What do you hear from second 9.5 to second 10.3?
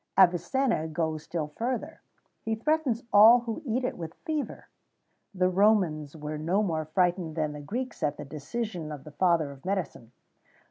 of medicine.